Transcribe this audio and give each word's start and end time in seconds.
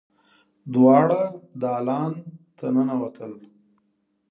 دواړه 0.73 1.21
دالان 1.61 2.11
ته 2.57 2.65
ننوتل. 2.75 3.33